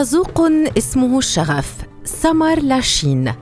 [0.00, 0.40] خازوق
[0.78, 3.32] اسمه الشغف سمر لاشين.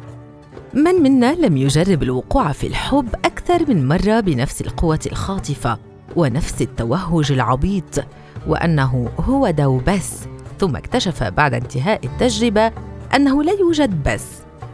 [0.75, 5.79] من منا لم يجرب الوقوع في الحب أكثر من مرة بنفس القوة الخاطفة
[6.17, 8.05] ونفس التوهج العبيط
[8.47, 10.13] وأنه هو ده وبس
[10.61, 12.73] ثم اكتشف بعد انتهاء التجربة
[13.15, 14.27] أنه لا يوجد بس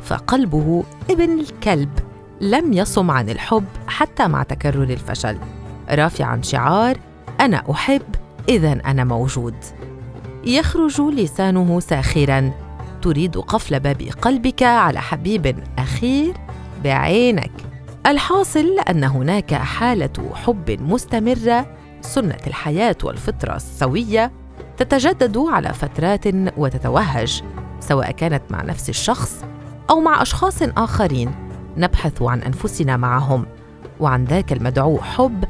[0.05, 1.91] فقلبه ابن الكلب.
[2.41, 5.39] لم يصم عن الحب حتى مع تكرر الفشل.
[5.91, 6.97] رافعا شعار
[7.41, 8.03] أنا أحب
[8.49, 9.55] اذا أنا موجود.
[10.47, 12.53] يخرج لسانه ساخرا.
[13.03, 16.35] تريد قفل باب قلبك على حبيب أخير
[16.85, 17.53] بعينك.
[18.07, 21.67] الحاصل أن هناك حالة حب مستمرة.
[22.01, 24.33] سنة الحياة والفطرة السوية
[24.77, 27.43] تتجدد على فترات وتتوهج
[27.81, 29.45] سواء كانت مع نفس الشخص
[29.91, 31.35] أو مع أشخاص آخرين.
[31.77, 33.47] نبحث عن أنفسنا معهم
[34.01, 35.45] وعن ذاك المدعو حب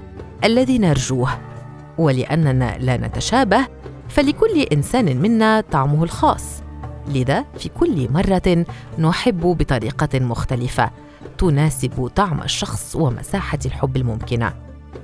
[0.45, 1.31] الذي نرجوه.
[1.99, 3.67] ولأننا لا نتشابه
[4.15, 6.63] فلكل إنسان منا طعمه الخاص.
[7.09, 8.65] لذا في كل مرة
[8.99, 10.91] نحب بطريقة مختلفة
[11.39, 14.53] تناسب طعم الشخص ومساحة الحب الممكنة.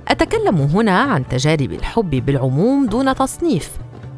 [0.07, 3.71] أتكلم هنا عن تجارب الحب بالعموم دون تصنيف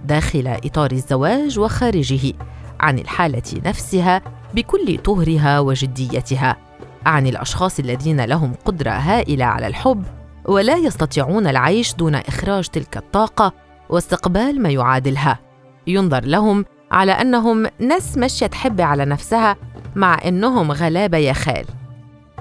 [0.05, 2.33] داخل إطار الزواج وخارجه
[2.79, 4.21] عن الحالة نفسها
[4.53, 6.57] بكل طهرها وجديتها
[7.05, 10.03] عن الأشخاص الذين لهم قدرة هائلة على الحب
[10.45, 13.62] ولا يستطيعون العيش دون إخراج تلك الطاقة
[13.93, 15.39] واستقبال ما يعادلها.
[15.87, 19.55] ينظر لهم على أنهم ناس ماشية تحب على نفسها
[19.95, 21.65] مع إنهم غلابة يا خال.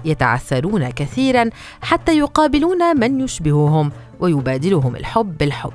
[0.05, 1.51] يتعثرون كثيرا
[1.83, 5.73] حتى يقابلون من يشبههم ويبادلهم الحب بالحب.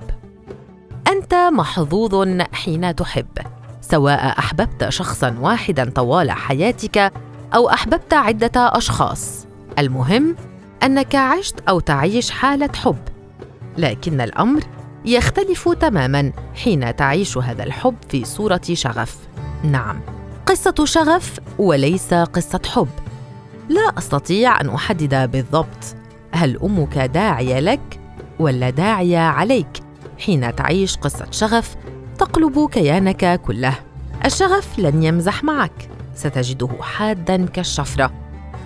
[1.08, 3.38] أنت محظوظ حين تحب
[3.82, 7.14] سواء أحببت شخصا واحدا طوال حياتك
[7.56, 9.48] أو أحببت عدة أشخاص.
[9.80, 10.36] المهم
[10.84, 12.98] أنك عشت أو تعيش حالة حب.
[13.78, 14.64] لكن الأمر
[15.08, 19.18] يختلف تماما حين تعيش هذا الحب في صورة شغف.
[19.64, 20.02] نعم
[20.46, 22.88] قصة شغف وليس قصة حب.
[23.70, 25.96] لا أستطيع أن أحدد بالضبط
[26.32, 28.00] هل أمك داعية لك
[28.40, 29.68] ولا داعية عليك
[30.20, 31.76] حين تعيش قصة شغف
[32.18, 33.74] تقلب كيانك كله.
[34.26, 38.14] الشغف لن يمزح معك ستجده حادا كالشفرة.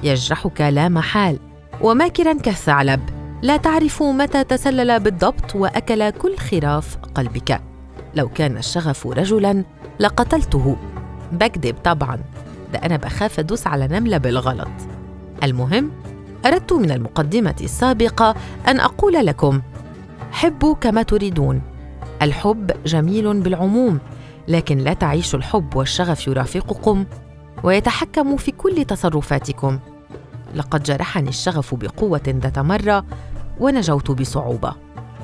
[0.03, 1.39] يجرحك لا محال
[1.81, 3.20] وماكرا كالثعلب.
[3.41, 7.61] لا تعرف متى تسلل بالضبط وأكل كل خراف قلبك.
[8.15, 9.63] لو كان الشغف رجلا
[9.99, 10.77] لقتلته.
[11.31, 12.19] بكذب طبعا.
[12.73, 14.67] ده أنا بخاف أدوس على نملة بالغلط.
[15.43, 15.91] المهم
[16.45, 18.35] أردت من المقدمة السابقة
[18.67, 19.61] أن أقول لكم
[20.31, 21.61] حبوا كما تريدون.
[22.21, 23.99] الحب جميل بالعموم
[24.47, 27.05] لكن لا تعيشوا الحب والشغف يرافقكم
[27.63, 29.79] ويتحكم في كل تصرفاتكم.
[30.55, 33.05] لقد جرحني الشغف بقوة ذات مرة
[33.61, 34.73] ونجوت بصعوبة.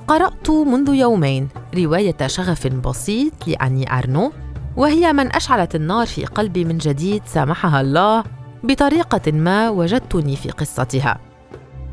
[0.07, 4.31] قرأت منذ يومين رواية شغف بسيط لأني أرنو
[4.75, 8.23] وهي من أشعلت النار في قلبي من جديد سامحها الله
[8.63, 11.17] بطريقة ما وجدتني في قصتها.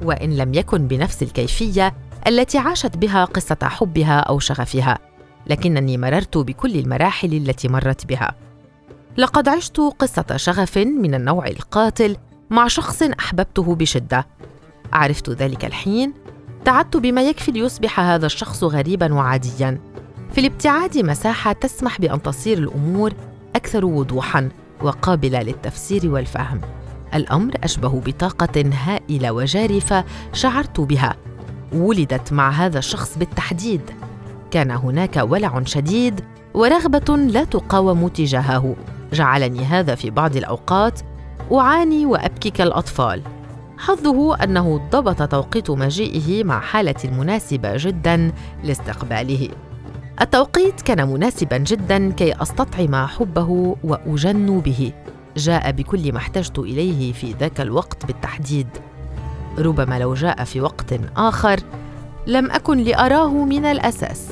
[0.03, 1.95] وإن لم يكن بنفس الكيفية
[2.27, 4.99] التي عاشت بها قصة حبها أو شغفها
[5.47, 8.35] لكنني مررت بكل المراحل التي مرت بها.
[9.17, 12.17] لقد عشت قصة شغف من النوع القاتل
[12.51, 14.27] مع شخص أحببته بشدة.
[14.93, 16.13] عرفت ذلك الحين
[16.65, 19.81] تعدت بما يكفي ليصبح هذا الشخص غريبا وعاديا.
[20.33, 23.13] في الابتعاد مساحة تسمح بأن تصير الأمور
[23.57, 24.49] أكثر وضوحا
[24.83, 26.61] وقابلة للتفسير والفهم.
[27.15, 31.17] الأمر أشبه بطاقة هائلة وجارفة شعرت بها.
[31.73, 33.91] ولدت مع هذا الشخص بالتحديد.
[34.51, 36.21] كان هناك ولع شديد
[36.55, 38.77] ورغبة لا تقاوم تجاهه.
[39.13, 41.01] جعلني هذا في بعض الأوقات
[41.53, 43.23] أعاني وأبكي كالأطفال.
[43.79, 48.33] حظه أنه ضبط توقيت مجيئه مع حالة مناسبه جدا
[48.65, 49.49] لاستقباله.
[50.21, 54.93] التوقيت كان مناسبا جدا كي أستطعم حبه وأجن به.
[55.37, 58.69] جاء بكل ما احتجت إليه في ذاك الوقت بالتحديد.
[59.59, 61.61] ربما لو جاء في وقت آخر
[62.27, 64.29] لم أكن لأراه من الأساس.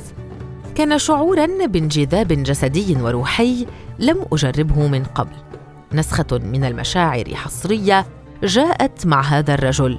[0.74, 3.66] كان شعورا بانجذاب جسدي وروحي
[3.98, 5.36] لم أجربه من قبل.
[5.92, 8.06] نسخة من المشاعر حصرية
[8.42, 9.98] جاءت مع هذا الرجل.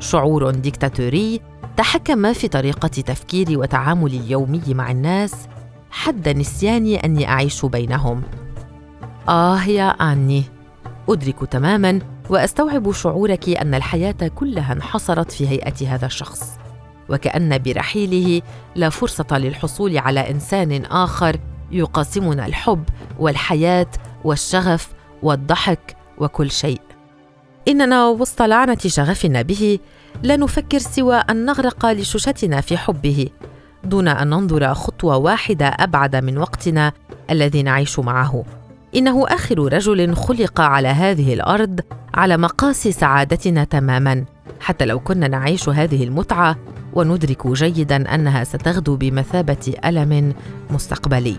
[0.00, 1.40] شعور ديكتاتوري
[1.76, 5.34] تحكم في طريقة تفكيري وتعاملي اليومي مع الناس
[5.90, 8.22] حد نسياني أني أعيش بينهم.
[9.28, 10.44] آه يا أني
[11.08, 11.98] أدرك تماما
[12.30, 16.58] وأستوعب شعورك أن الحياة كلها انحصرت في هيئة هذا الشخص.
[17.08, 18.42] وكأن برحيله
[18.74, 21.36] لا فرصة للحصول على إنسان آخر
[21.70, 22.84] يقاسمنا الحب
[23.18, 23.90] والحياة
[24.24, 24.88] والشغف
[25.22, 26.87] والضحك وكل شيء.
[27.68, 29.78] إننا وسط لعنة شغفنا به
[30.22, 33.28] لا نفكر سوى أن نغرق لشوشتنا في حبه
[33.84, 36.92] دون أن ننظر خطوة واحدة أبعد من وقتنا
[37.30, 38.44] الذي نعيش معه.
[38.96, 41.80] إنه آخر رجل خلق على هذه الأرض
[42.14, 44.24] على مقاس سعادتنا تماما.
[44.60, 46.56] حتى لو كنا نعيش هذه المتعة
[46.92, 50.34] وندرك جيدا أنها ستغدو بمثابة ألم
[50.70, 51.36] مستقبلي.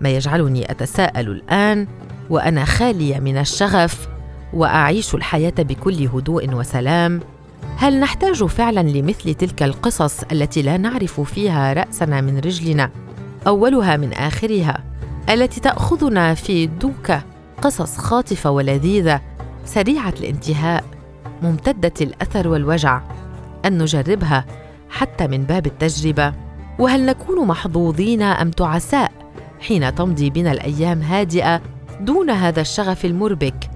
[0.00, 1.86] ما يجعلني أتساءل الآن
[2.30, 4.11] وأنا خالية من الشغف
[4.52, 7.20] وأعيش الحياة بكل هدوء وسلام.
[7.76, 12.90] هل نحتاج فعلا لمثل تلك القصص التي لا نعرف فيها رأسنا من رجلنا؟
[13.46, 14.84] أولها من آخرها
[15.28, 17.22] التي تأخذنا في دوكة
[17.62, 19.20] قصص خاطفة ولذيذة
[19.64, 20.84] سريعة الانتهاء
[21.42, 23.00] ممتدة الأثر والوجع.
[23.64, 24.44] أن نجربها
[24.90, 26.32] حتى من باب التجربة.
[26.78, 29.12] وهل نكون محظوظين أم تعساء
[29.60, 31.60] حين تمضي بنا الأيام هادئة
[32.00, 33.71] دون هذا الشغف المربك؟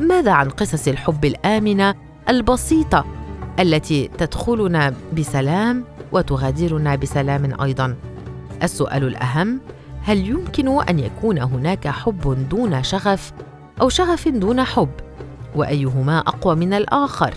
[0.00, 1.94] ماذا عن قصص الحب الآمنة
[2.28, 3.04] البسيطة
[3.60, 7.96] التي تدخلنا بسلام وتغادرنا بسلام أيضا؟
[8.62, 9.60] السؤال الأهم
[10.02, 13.32] هل يمكن أن يكون هناك حب دون شغف
[13.80, 14.90] أو شغف دون حب؟
[15.54, 17.34] وأيهما أقوى من الآخر؟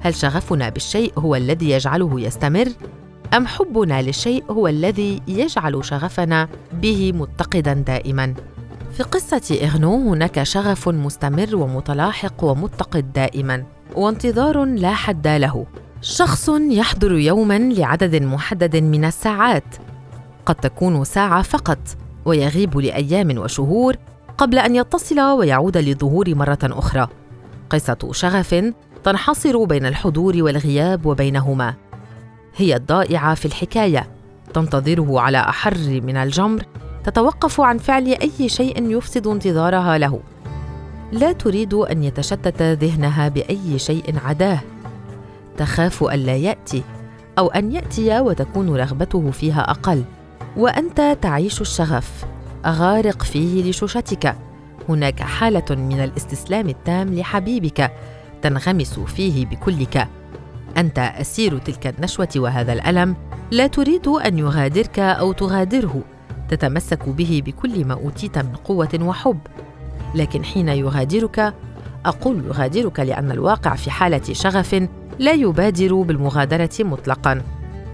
[0.00, 2.68] هل شغفنا بالشيء هو الذي يجعله يستمر؟
[3.36, 8.34] أم حبنا للشيء هو الذي يجعل شغفنا به متقدا دائما؟
[8.96, 13.64] في قصة إغنو هناك شغف مستمر ومتلاحق ومتقد دائما
[13.96, 15.66] وانتظار لا حد له.
[16.00, 19.64] شخص يحضر يوما لعدد محدد من الساعات.
[20.46, 21.78] قد تكون ساعة فقط
[22.24, 23.96] ويغيب لأيام وشهور
[24.38, 27.08] قبل أن يتصل ويعود للظهور مرة أخرى.
[27.70, 28.72] قصة شغف
[29.04, 31.74] تنحصر بين الحضور والغياب وبينهما.
[32.56, 34.08] هي الضائعة في الحكاية
[34.54, 36.64] تنتظره على أحر من الجمر
[37.04, 40.20] تتوقف عن فعل أي شيء يفسد انتظارها له.
[41.12, 44.60] لا تريد أن يتشتت ذهنها بأي شيء عداه.
[45.56, 46.82] تخاف الا يأتي
[47.38, 50.04] أو أن يأتي وتكون رغبته فيها أقل.
[50.56, 52.24] وأنت تعيش الشغف.
[52.66, 54.36] غارق فيه لشوشتك.
[54.88, 57.92] هناك حالة من الاستسلام التام لحبيبك
[58.42, 60.08] تنغمس فيه بكلك.
[60.76, 63.16] أنت أسير تلك النشوة وهذا الألم.
[63.50, 66.02] لا تريد أن يغادرك أو تغادره.
[66.56, 69.38] تتمسك به بكل ما أوتيت من قوة وحب.
[70.14, 71.54] لكن حين يغادرك
[72.06, 77.42] أقول يغادرك لأن الواقع في حالة شغف لا يبادر بالمغادرة مطلقا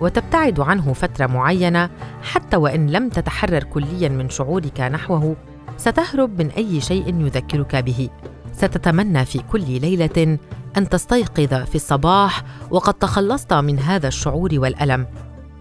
[0.01, 1.91] وتبتعد عنه فترة معينة
[2.23, 5.37] حتى وإن لم تتحرر كليا من شعورك نحوه
[5.77, 8.09] ستهرب من أي شيء يذكرك به.
[8.53, 10.39] ستتمنى في كل ليلة
[10.77, 15.07] أن تستيقظ في الصباح وقد تخلصت من هذا الشعور والألم.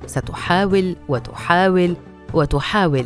[0.05, 1.95] ستحاول وتحاول
[2.33, 3.05] وتحاول.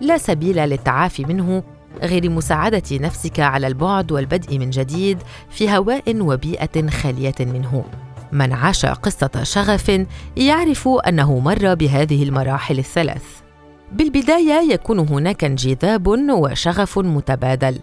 [0.00, 1.62] لا سبيل للتعافي منه
[2.02, 5.18] غير مساعدة نفسك على البعد والبدء من جديد
[5.50, 7.84] في هواء وبيئة خالية منه.
[8.32, 10.06] من عاش قصة شغف
[10.36, 13.24] يعرف أنه مر بهذه المراحل الثلاث.
[13.92, 17.78] بالبداية يكون هناك انجذاب وشغف متبادل.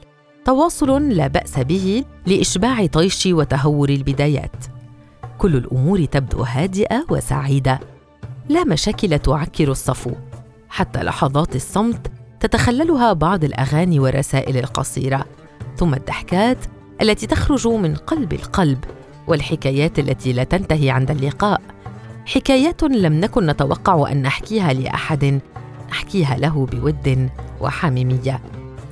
[0.45, 4.65] تواصل لا بأس به لإشباع طيش وتهور البدايات.
[5.37, 7.79] كل الأمور تبدو هادئة وسعيدة.
[8.49, 10.11] لا مشاكل تعكر الصفو.
[10.75, 15.25] حتى لحظات الصمت تتخللها بعض الأغاني والرسائل القصيرة
[15.77, 16.57] ثم الضحكات
[17.01, 18.83] التي تخرج من قلب القلب
[19.27, 21.61] والحكايات التي لا تنتهي عند اللقاء.
[22.25, 25.39] حكايات لم نكن نتوقع أن نحكيها لأحد
[25.89, 27.29] نحكيها له بود
[27.61, 28.41] وحميمية.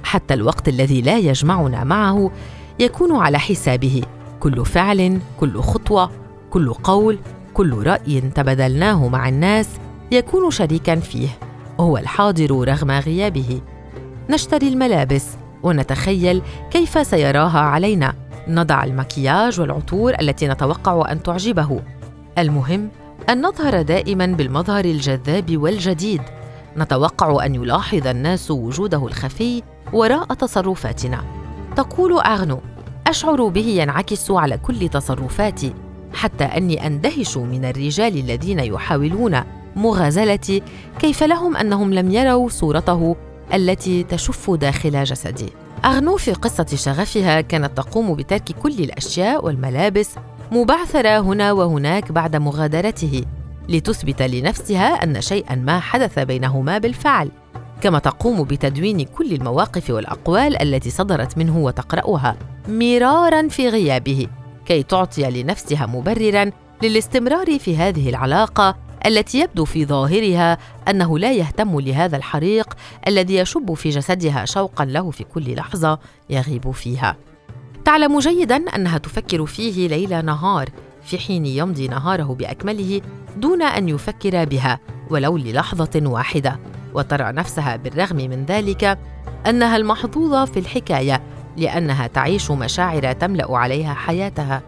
[0.03, 2.31] حتى الوقت الذي لا يجمعنا معه
[2.79, 4.01] يكون على حسابه.
[4.39, 6.11] كل فعل كل خطوة
[6.49, 7.19] كل قول
[7.53, 9.69] كل رأي تبادلناه مع الناس
[10.11, 11.29] يكون شريكا فيه.
[11.79, 13.61] هو الحاضر رغم غيابه.
[14.29, 15.25] نشتري الملابس
[15.63, 18.13] ونتخيل كيف سيراها علينا.
[18.47, 21.81] نضع المكياج والعطور التي نتوقع أن تعجبه.
[22.37, 22.89] المهم
[23.29, 26.21] أن نظهر دائما بالمظهر الجذاب والجديد.
[26.77, 29.63] نتوقع أن يلاحظ الناس وجوده الخفي
[29.93, 31.23] وراء تصرفاتنا.
[31.75, 32.59] تقول أغنو
[33.07, 35.73] أشعر به ينعكس على كل تصرفاتي
[36.13, 39.43] حتى أني أندهش من الرجال الذين يحاولون
[39.75, 40.61] مغازلتي
[40.99, 43.15] كيف لهم أنهم لم يروا صورته
[43.53, 45.49] التي تشف داخل جسدي
[45.85, 50.09] أغنو في قصة شغفها كانت تقوم بترك كل الأشياء والملابس
[50.51, 53.23] مبعثرة هنا وهناك بعد مغادرته
[53.69, 57.29] لتثبت لنفسها أن شيئا ما حدث بينهما بالفعل
[57.81, 62.35] كما تقوم بتدوين كل المواقف والأقوال التي صدرت منه وتقرأها.
[62.67, 64.27] مرارا في غيابه
[64.65, 66.51] كي تعطي لنفسها مبررا
[66.83, 70.57] للاستمرار في هذه العلاقة التي يبدو في ظاهرها
[70.87, 72.73] أنه لا يهتم لهذا الحريق
[73.07, 77.15] الذي يشب في جسدها شوقا له في كل لحظة يغيب فيها.
[77.85, 80.69] تعلم جيدا أنها تفكر فيه ليل نهار
[81.03, 83.01] في حين يمضي نهاره بأكمله
[83.37, 84.79] دون أن يفكر بها
[85.09, 86.59] ولو للحظة واحدة.
[86.93, 88.99] وترى نفسها بالرغم من ذلك
[89.47, 91.23] أنها المحظوظة في الحكاية
[91.57, 94.61] لأنها تعيش مشاعر تملأ عليها حياتها.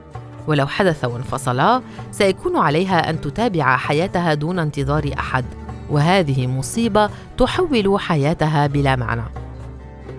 [0.48, 5.46] ولو حدث وانفصلا سيكون عليها أن تتابع حياتها دون انتظار أحد
[5.90, 9.24] وهذه مصيبة تحول حياتها بلا معنى.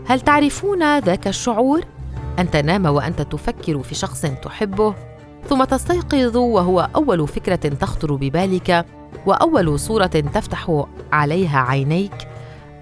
[0.06, 1.80] هل تعرفون ذاك الشعور؟
[2.38, 4.94] أن تنام وأنت تفكر في شخص تحبه
[5.48, 8.86] ثم تستيقظ وهو أول فكرة تخطر ببالك
[9.26, 12.28] وأول صورة تفتح عليها عينيك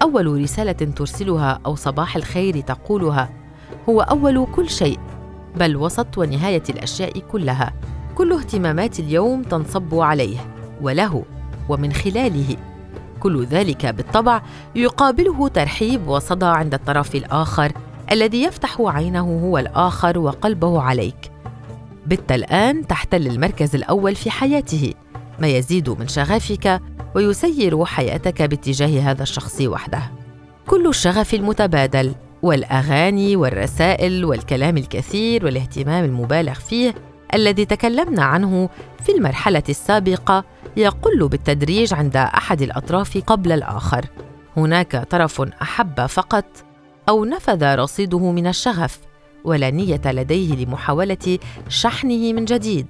[0.01, 3.29] أول رسالة ترسلها أو صباح الخير تقولها
[3.89, 4.99] هو أول كل شيء.
[5.55, 7.73] بل وسط ونهاية الأشياء كلها.
[8.15, 10.37] كل اهتمامات اليوم تنصب عليه
[10.81, 11.23] وله
[11.69, 12.57] ومن خلاله.
[13.19, 14.41] كل ذلك بالطبع
[14.75, 17.71] يقابله ترحيب وصدى عند الطرف الآخر
[18.11, 21.31] الذي يفتح عينه هو الآخر وقلبه عليك.
[22.07, 24.93] بت الآن تحتل المركز الأول في حياته.
[25.39, 26.81] ما يزيد من شغفك
[27.15, 29.99] ويسير حياتك باتجاه هذا الشخص وحده.
[30.67, 32.15] كل الشغف المتبادل.
[32.45, 36.95] والأغاني والرسائل والكلام الكثير والاهتمام المبالغ فيه
[37.33, 38.69] الذي تكلمنا عنه
[39.03, 40.43] في المرحلة السابقة
[40.77, 44.05] يقل بالتدريج عند أحد الأطراف قبل الآخر.
[44.57, 46.45] هناك طرف أحب فقط
[47.09, 48.99] أو نفذ رصيده من الشغف
[49.43, 52.87] ولا نية لديه لمحاولة شحنه من جديد.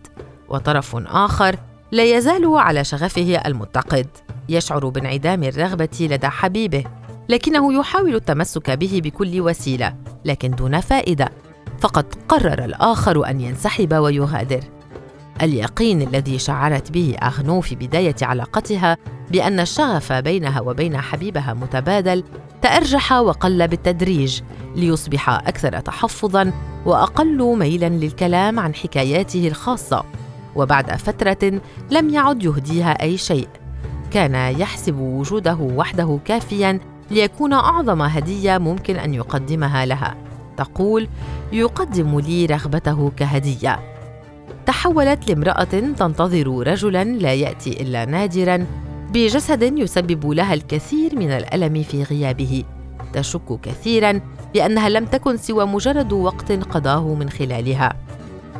[0.50, 1.55] وطرف آخر
[1.91, 4.07] لا يزال على شغفه المتقد
[4.50, 6.83] يشعر بانعدام الرغبة لدى حبيبه.
[7.29, 11.29] لكنه يحاول التمسك به بكل وسيلة لكن دون فائدة.
[11.79, 14.63] فقد قرر الآخر أن ينسحب ويغادر
[15.41, 18.98] اليقين الذي شعرت به اغنو في بداية علاقتها
[19.32, 22.24] بأن الشغف بينها وبين حبيبها متبادل
[22.62, 24.41] تأرجح وقل بالتدريج
[24.75, 26.53] ليصبح أكثر تحفظا
[26.86, 30.03] وأقل ميلا للكلام عن حكاياته الخاصة.
[30.55, 33.48] وبعد فترة لم يعد يهديها أي شيء.
[34.12, 36.79] كان يحسب وجوده وحده كافيا
[37.12, 40.15] ليكون أعظم هدية ممكن أن يقدمها لها.
[40.57, 41.07] تقول
[41.53, 43.79] يقدم لي رغبته كهدية.
[44.65, 45.63] تحولت لامرأة
[45.97, 48.65] تنتظر رجلا لا يأتي إلا نادرا
[49.13, 52.63] بجسد يسبب لها الكثير من الألم في غيابه.
[53.13, 54.21] تشك كثيرا
[54.53, 57.93] بأنها لم تكن سوى مجرد وقت قضاه من خلالها.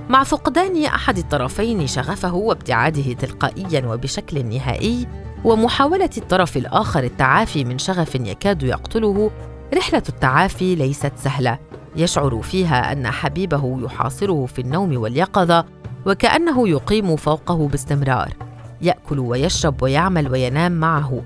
[0.10, 5.08] مع فقدان أحد الطرفين شغفه وابتعاده تلقائيا وبشكل نهائي
[5.46, 9.32] ومحاولة الطرف الآخر التعافي من شغف يكاد يقتله
[9.74, 11.60] رحلة التعافي ليست سهلة.
[11.96, 15.66] يشعر فيها أن حبيبه يحاصره في النوم واليقظة
[16.06, 18.34] وكأنه يقيم فوقه باستمرار.
[18.82, 21.22] يأكل ويشرب ويعمل وينام معه.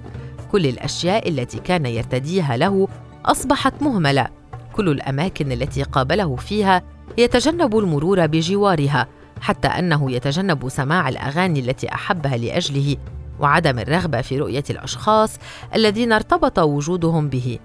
[0.51, 2.87] كل الأشياء التي كان يرتديها له
[3.25, 4.27] أصبحت مهملة.
[4.73, 6.81] كل الأماكن التي قابله فيها
[7.17, 9.07] يتجنب المرور بجوارها
[9.41, 12.95] حتى أنه يتجنب سماع الأغاني التي أحبها لأجله.
[13.39, 15.37] وعدم الرغبة في رؤية الأشخاص
[15.75, 17.59] الذين ارتبط وجودهم به.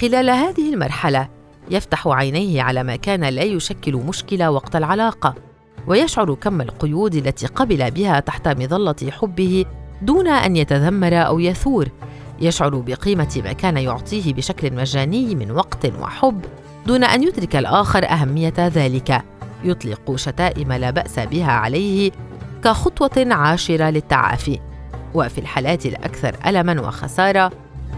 [0.00, 1.28] خلال هذه المرحلة
[1.70, 5.34] يفتح عينيه على ما كان لا يشكل مشكلة وقت العلاقة
[5.86, 9.64] ويشعر كم القيود التي قبل بها تحت مظلة حبه
[10.02, 11.88] دون أن يتذمر أو يثور.
[12.40, 16.44] يشعر بقيمة ما كان يعطيه بشكل مجاني من وقت وحب
[16.86, 19.22] دون أن يدرك الآخر أهمية ذلك.
[19.64, 22.10] يطلق شتائم لا بأس بها عليه
[22.64, 24.60] كخطوة عاشرة للتعافي.
[25.16, 27.50] وفي الحالات الأكثر ألما وخسارة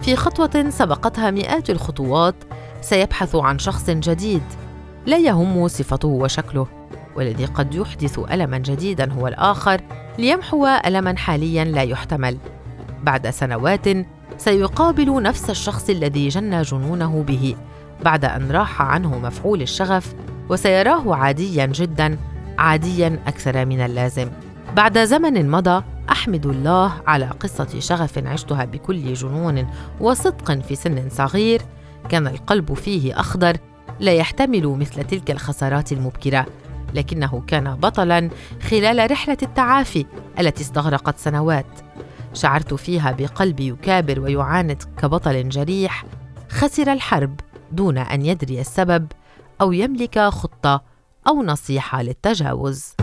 [0.03, 2.35] في خطوة سبقتها مئات الخطوات
[2.81, 4.43] سيبحث عن شخص جديد
[5.07, 6.67] لا يهم صفته وشكله
[7.17, 9.81] والذي قد يحدث ألما جديدا هو الآخر
[10.19, 12.39] ليمحو ألما حاليا لا يحتمل.
[13.03, 13.87] بعد سنوات
[14.39, 17.57] سيقابل نفس الشخص الذي جن جنونه به
[18.05, 20.15] بعد أن راح عنه مفعول الشغف
[20.49, 22.19] وسيراه عاديا جدا
[22.59, 24.29] عاديا أكثر من اللازم.
[24.77, 25.83] بعد زمن مضى
[26.19, 29.67] احمد الله على قصة شغف عشتها بكل جنون
[30.01, 31.63] وصدق في سن صغير.
[32.09, 33.57] كان القلب فيه أخضر
[34.01, 36.47] لا يحتمل مثل تلك الخسارات المبكرة
[36.95, 38.31] لكنه كان بطلا
[38.63, 40.07] خلال رحلة التعافي
[40.39, 41.67] التي استغرقت سنوات.
[42.35, 46.05] شعرت فيها بقلبي يكابر ويعاند كبطل جريح.
[46.49, 47.41] خسر الحرب
[47.73, 49.07] دون أن يدري السبب
[49.61, 50.83] أو يملك خطة
[51.29, 52.95] أو نصيحة للتجاوز.